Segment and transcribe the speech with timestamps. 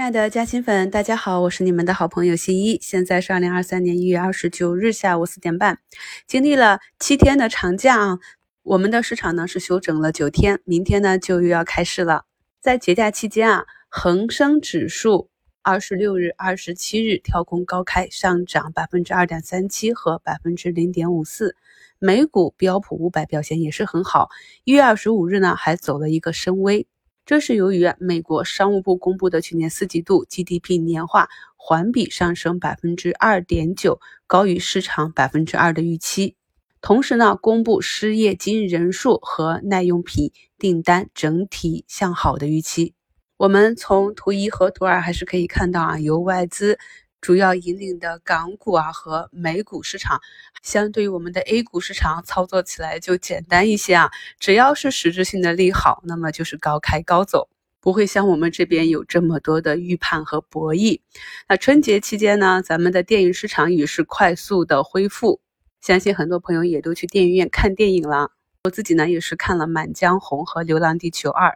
[0.00, 2.78] 亲爱的嘉兴粉，大家好，我是你们的好朋友新一。
[2.80, 5.78] 现在是二零二三年一月二十九日下午四点半，
[6.26, 8.18] 经历了七天的长假啊，
[8.62, 12.24] 我们的市场呢是休整了九天，明天呢就又要开市了。
[12.62, 15.28] 在节假期间啊，恒生指数
[15.60, 21.54] 二十六日、二十七日跳空高开，上涨百分之二点三七和百分之零点五四。
[21.98, 24.30] 美股标普五百表现也是很好，
[24.64, 26.86] 一月二十五日呢还走了一个深 V。
[27.30, 36.34] 这是由于美国商务部公布的去年四季度 GDP 年化环比上升百分之二点九，高于市场百分之二的预期。
[36.80, 42.94] 同时呢，公布失业金人数和耐用品订单整体向好的预期。
[43.36, 46.80] 我们从图一和图二还是可以看到啊，由外资。
[47.20, 50.20] 主要引领的港股啊和美股市场，
[50.62, 54.10] 相对于我们的 A 股市场操作起来就简单一些啊。
[54.38, 57.48] 只要是实质性的利好，那么就是高开高走，
[57.80, 61.00] 不会像我们这边有这么多的预判和博弈。
[61.48, 65.40] 那春节期间呢，咱们的电影市场也是快速的恢复，
[65.80, 68.30] 相信很多朋友也都去电影院看电影了。
[68.64, 71.48] 我自己呢也是看了《满江红》和《流浪地球二》。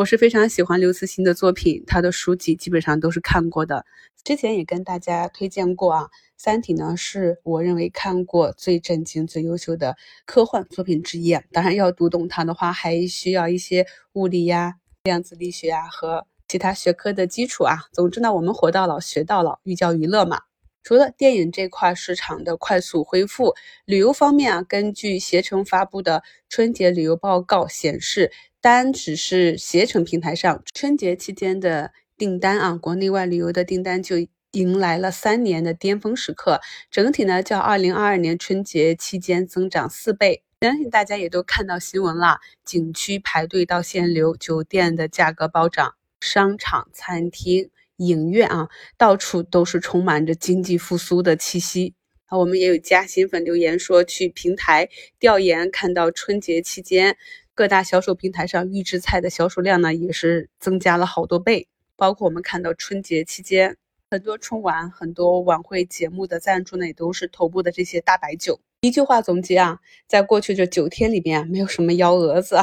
[0.00, 3.84] 我是非常喜欢刘慈欣的作品，他的书籍基本上都是看过的。
[4.24, 6.04] 之前也跟大家推荐过啊，
[6.38, 11.38] 《三体》呢是我认为看过最震惊、最优秀的科幻作品之一。
[11.52, 17.76] 当然，要读懂它的话，还需要一些物理呀、量子力学啊和其他学科的基础啊。
[17.92, 20.40] 总之呢，我们活到老学到老，寓教于乐嘛。
[20.82, 28.32] 除了电影这块市场的快速恢复，旅游方面啊，根据携程发布的春节旅游报告显示。
[28.62, 34.16] 单只是携程平台上春节期间的订单啊，国内外旅游的订单就
[34.50, 36.60] 迎来了三年的巅峰时刻。
[36.90, 40.42] 整体呢，较二零二二年春节期间增长四倍。
[40.60, 51.94] 相信大家也都看到新闻了，景区排队到限流，酒店的价格暴涨，商场、餐厅、影院啊，到处都是充满着经济复苏的气息。
[52.26, 57.16] 啊，我们也有加新粉留言说，去平台调研看到春节期间。
[57.60, 61.68] 各大销售平台上预制菜的销售量呢，也是增加了好多倍。
[61.94, 63.76] 包括我们看到春节期间，
[64.10, 68.58] 很多春晚、很多晚会节目的赞助呢，也都是头部的这些大白酒。
[68.80, 72.56] 一句话总结啊，在过去这九天里边，没有什么幺蛾子，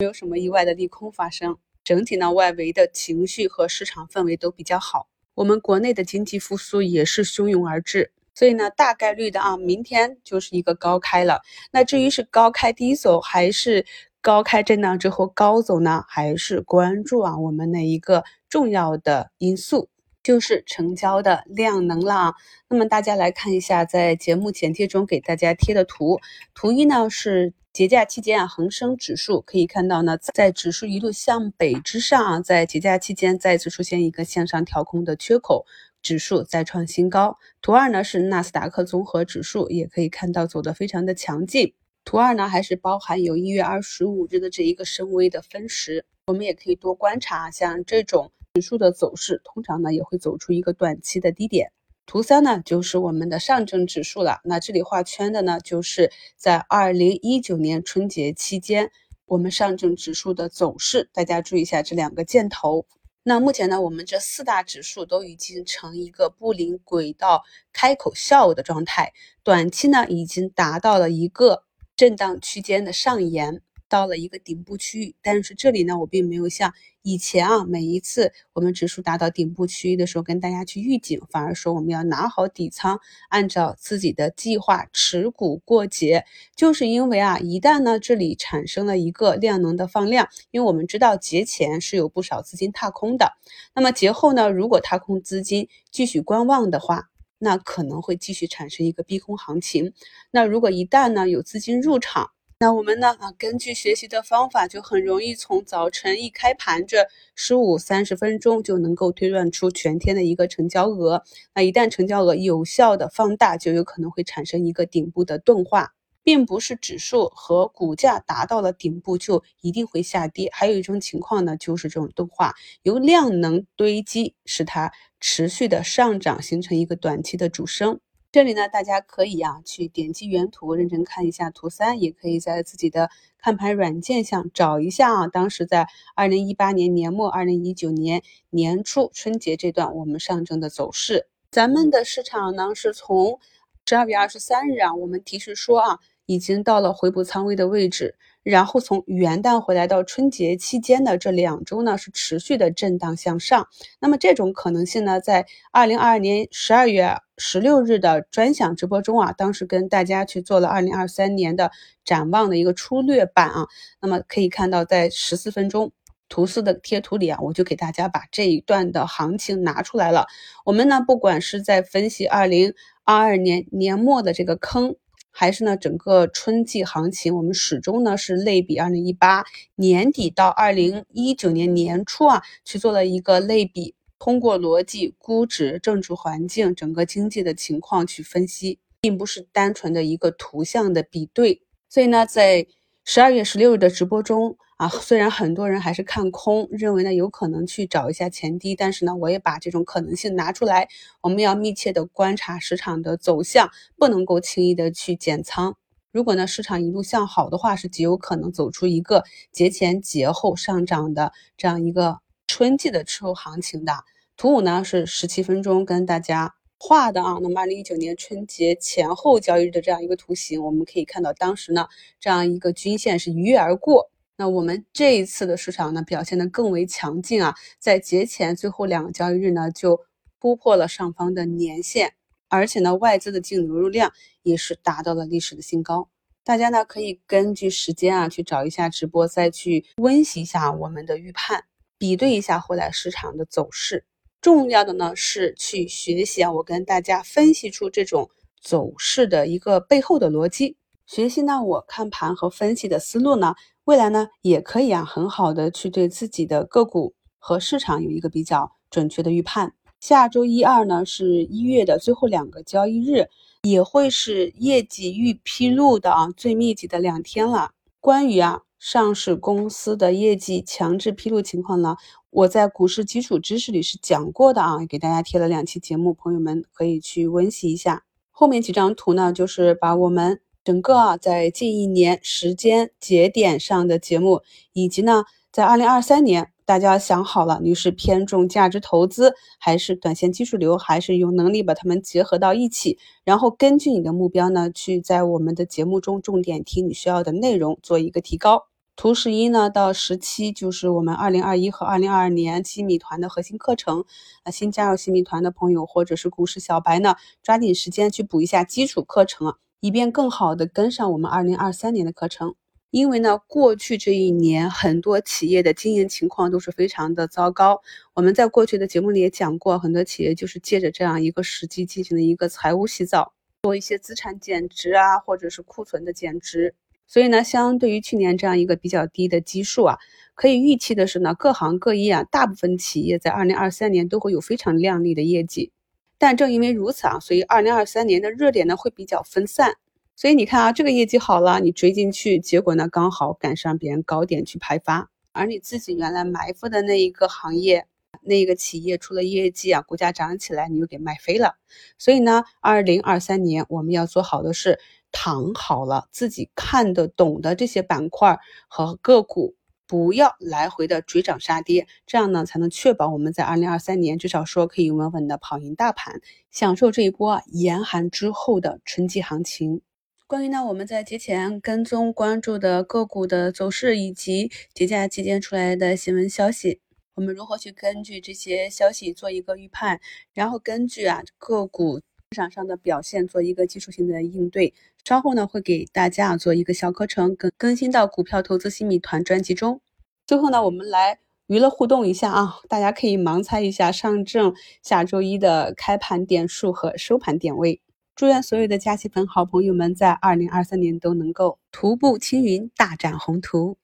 [0.00, 1.56] 没有什么意外的利空发生。
[1.82, 5.08] 整体呢，外围的情绪和市场氛围都比较好。
[5.32, 11.40] 我们国内的经济复苏也是汹涌而至，所以呢，大概率的啊，明天就是一个高开了。
[11.70, 13.86] 那至于是高开低走还是？
[14.22, 17.36] 高开震荡之后高走呢，还是关注啊？
[17.36, 19.88] 我们的一个重要的因素
[20.22, 22.34] 就是成交的量能了。
[22.70, 26.20] 那么大家来看一下，在节目简介中给大家贴的图，
[26.54, 35.66] 图一呢是节假期间啊，恒生指数可以看到呢，在指数一路向北之上啊，在节假期间再次出现一个向上调控的缺口，
[36.00, 37.38] 指数再创新高。
[37.60, 41.74] 图二呢是纳斯达克综合指数，也可以看到走的非常的强劲。
[42.04, 51.72] 图二呢，还是包含有一月二十五日的这一个深 V 的分时，我们也可以多观察，像这种指数的走势，通常呢也会走出一个短期的低点。
[52.04, 58.90] 图三呢，就是我们的上证指数了，那这里画圈的呢，就是在二零一九年春节期间，
[59.24, 62.84] 我们上证指数的走势，大家注意一下这两个箭头。
[63.22, 69.12] 那目前呢，我们这四大指数都已经成一个布林轨道开口笑的状态，
[69.44, 71.62] 短期呢已经达到了一个。
[72.02, 82.98] 震荡区间的上沿到了一个顶部区域，但是这里呢，我并没有像以前啊，每一次我们指数达到顶部区域的时候跟大家去预警，反而说我们要拿好底仓，
[83.28, 86.24] 按照自己的计划持股过节，
[86.56, 93.34] 就是因为啊，一旦呢这里产生了一个量能的放量，因为我们知道节前是有不少资金踏空的，
[93.76, 97.11] 那么节后呢，如果踏空资金继续观望的话。
[97.44, 99.92] 那可能会继续产生一个逼空行情。
[100.30, 102.30] 那如果一旦呢有资金入场，
[102.60, 111.24] 那我们呢啊根据学习的方法，就很容易从早晨一开盘这十五三十分钟就能够推断出全天的一个成交额。
[111.52, 115.92] 那一旦成交额有效的放大，就有可能会产生一个顶部的钝化。
[116.24, 127.98] 并不是指数和股价达到了顶部就一定会下跌，还有一种情况呢，就是这种钝化由量能堆积，使它持续的上涨，形成一个短期的主升。
[128.30, 141.26] 这里呢，大家可以啊去点击原图，认真看一下图三，也可以在自己的看盘软件上找一下啊，当时在二零一八年年末、二零一九年年初春节这段我们上证的走势。
[141.50, 143.38] 咱们的市场呢，是从
[143.86, 145.98] 十二月二十三日啊，我们提示说啊。
[146.32, 153.68] 已经到了回补仓位的位置，然后从元旦回来到春节期间的这两周呢，是持续的震荡向上。
[154.00, 161.70] 那么这种可能性呢，在二零二二年十二月十六日的专享直播中啊，当时跟大家去做了二零二三年的
[162.04, 163.66] 展望的一个粗略版啊。
[164.00, 165.92] 那么可以看到，在十四分钟。
[166.28, 170.24] 图四的贴图里啊，我就给大家把这一段的行情拿出来了。
[170.64, 172.72] 我们呢，不管是在分析二零
[173.04, 174.96] 二二年年末的这个坑，
[175.32, 179.44] 还是呢整个春季行情，我们始终呢是类比二零一八
[179.74, 191.62] 年底到二零一九年年初啊，去做了一个类比，通过逻辑、估值、政治环境、整个经济的情况去分析，并不是单纯的一个图像的比对。
[191.88, 192.66] 所以呢，在
[193.04, 194.56] 十二月十六日的直播中。
[194.82, 200.88] 啊，虽然很多人还是看空，认为呢有可能去找一下前低，但是呢，我也把这种可能性拿出来，
[201.20, 205.76] 我们要密切的观察市场的走向，不能够轻易的去减仓。
[206.10, 212.18] 如果呢市场一路向好的话，是极有可能走出一个节前节后上涨的这样一个
[212.48, 213.92] 春季的吃后行情的。
[214.36, 216.54] 图五呢是十七分钟跟大家。
[216.84, 221.86] 画的啊，那么二零一九年春节前后交易日的这样一个图形，我们可以看到当时呢
[222.18, 224.10] 这样一个均线是一跃而过。
[224.36, 230.00] 那我们这一次的市场呢，表现的更为强劲啊，在节前最后两个交易日呢，就
[230.40, 232.14] 突破了上方的年线，
[232.48, 234.12] 而且呢，外资的净流入量
[234.42, 236.08] 也是达到了历史的新高。
[236.44, 241.62] 大家呢可以根据时间啊，去找一下直播，再去温习一下我们的预判，
[241.98, 244.04] 比对一下后来市场的走势。
[244.40, 248.28] 重要的呢是去学习啊，我跟大家分析出这种
[248.60, 250.76] 走势的一个背后的逻辑。
[251.06, 259.74] 学习呢，我看盘和分析的思路呢，未来呢也可以啊，很好的去对自己的个股和市场有一个比较准确的预判。
[259.98, 263.28] 下周一二呢是一月的最后两个交易日，
[263.62, 267.72] 也会是业绩预披露的啊最密集的两天了。
[267.98, 271.96] 关于啊上市公司的业绩强制披露情况呢，
[272.30, 278.04] 我在股市基础知识里是讲过的啊，给大家贴了两期节目，朋友们可以去温习一下。
[278.30, 280.40] 后面几张图呢，就是把我们。
[280.64, 284.42] 整个啊，在近一年时间节点上的节目，
[284.72, 292.96] 以及呢，在二零二三年，大家想好了，你是偏重价值投资，还是短线技术流，还是有能力把它们结合到一起？
[293.24, 298.66] 然后根据你的目标呢，去在我们的节目中重点听你需要的内容，做一个提高。
[298.94, 304.04] 图十一呢到十七就是我们二零二一和二零二二年新米团的核心课程。
[304.44, 309.54] 那新加入新米团的朋友，或者是股市小白呢，抓紧时间去补一下基础课程啊。
[309.82, 312.54] 以便更好的跟上我们二零二三年的课程，
[312.92, 317.82] 因为呢，过去这一年很多企业的经营情况都是非常的糟糕。
[318.14, 323.32] 我们在过去的节目里也讲过，很多企业就是借着这样一个时机进行了一个财务洗澡，
[323.64, 326.76] 做一些资产减值啊，或者是库存的减值。
[327.08, 329.98] 所以呢，相对于去年这样一个比较低的基数啊，
[330.36, 335.72] 可以预期的是呢，各行各业啊，大部分企业在二零二三年都会有非常靓丽的业绩。
[336.22, 339.74] 但正因为如此啊，所以二零二三年的热点呢会比较分散。
[340.14, 347.88] 所以你看啊，这个业绩好了，你追进去，结果呢刚好赶上别人高点去派发，而你自己原来埋伏的那一个行业、
[348.22, 351.56] 那一个企业出了业绩啊，股价涨起来，你又给卖飞了。
[351.98, 354.78] 所以呢，二零二三年我们要做好的是
[355.10, 358.38] 躺好了自己看得懂的这些板块
[358.68, 359.56] 和个股。
[359.92, 369.82] 不要来回的追涨杀跌，这样呢才能确保我们在二零二三年至少说可以稳稳的跑赢大盘，享受这一波严寒之后的春季行情。
[370.26, 376.80] 关于呢我们在节前跟踪关注的个股的走势，以及节假期间出来的新闻消息，
[377.16, 380.00] 我们如何去根据这些消息做一个预判，
[380.32, 382.00] 然后根据啊个股
[382.32, 384.72] 市场上的表现做一个技术性的应对。
[385.04, 389.80] 稍后呢，会给大家做一个小课程，更更新到股票投资新米团专辑中。
[390.26, 397.82] 最后呢，我们来娱乐互动一下啊，大家可以盲猜一下上证下周一的开盘点数和收盘点位。
[398.14, 403.76] 祝愿所有的假期粉好朋友们在二零二三年都能够徒步青云，大展宏图。